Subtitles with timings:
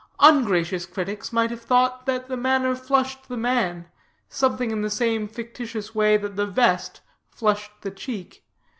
[0.19, 3.87] Ungracious critics might have thought that the manner flushed the man,
[4.29, 8.43] something in the same fictitious way that the vest flushed the cheek.